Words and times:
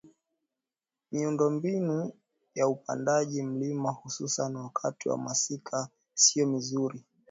miundombinu 1.11 2.13
ya 2.55 2.67
upandaji 2.67 3.43
mlima 3.43 3.91
hususan 3.91 4.55
wakati 4.55 5.09
wa 5.09 5.17
masika 5.17 5.89
siyo 6.13 6.47
mizuri 6.47 7.03